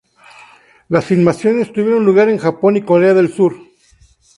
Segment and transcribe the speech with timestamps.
[0.89, 3.53] Las filmaciones tuvieron lugar en Japón y Corea del Sur.